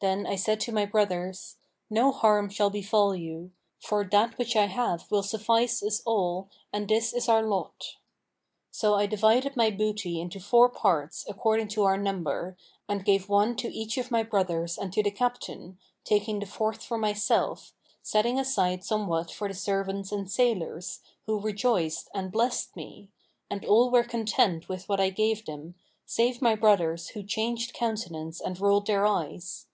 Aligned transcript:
Then 0.00 0.26
I 0.28 0.36
said 0.36 0.60
to 0.60 0.70
my 0.70 0.86
brothers, 0.86 1.56
'No 1.90 2.12
harm 2.12 2.48
shall 2.50 2.70
befal 2.70 3.16
you; 3.16 3.50
for 3.80 4.04
that 4.04 4.38
which 4.38 4.54
I 4.54 4.66
have 4.66 5.10
will 5.10 5.24
suffice 5.24 5.82
us 5.82 6.00
all 6.06 6.48
and 6.72 6.86
this 6.86 7.12
is 7.12 7.28
our 7.28 7.42
lot.'[FN#527] 7.42 7.98
So 8.70 8.94
I 8.94 9.06
divided 9.06 9.56
my 9.56 9.72
booty 9.72 10.20
into 10.20 10.38
four 10.38 10.68
parts 10.68 11.24
according 11.28 11.66
to 11.70 11.82
our 11.82 11.96
number 11.98 12.56
and 12.88 13.04
gave 13.04 13.28
one 13.28 13.56
to 13.56 13.74
each 13.76 13.98
of 13.98 14.12
my 14.12 14.22
brothers 14.22 14.78
and 14.78 14.92
to 14.92 15.02
the 15.02 15.10
Captain, 15.10 15.80
taking 16.04 16.38
the 16.38 16.46
fourth 16.46 16.84
for 16.84 16.96
myself, 16.96 17.74
setting 18.00 18.38
aside 18.38 18.84
somewhat 18.84 19.32
for 19.32 19.48
the 19.48 19.52
servants 19.54 20.12
and 20.12 20.30
sailors, 20.30 21.00
who 21.26 21.40
rejoiced 21.40 22.08
and 22.14 22.30
blessed 22.30 22.76
me: 22.76 23.10
and 23.50 23.64
all 23.64 23.90
were 23.90 24.04
content 24.04 24.68
with 24.68 24.88
what 24.88 25.00
I 25.00 25.10
gave 25.10 25.44
them, 25.46 25.74
save 26.06 26.40
my 26.40 26.54
brothers 26.54 27.08
who 27.08 27.24
changed 27.24 27.74
countenance 27.74 28.40
and 28.40 28.60
rolled 28.60 28.86
their 28.86 29.04
eyes. 29.04 29.64